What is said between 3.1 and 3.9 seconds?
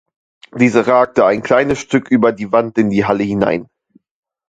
hinein.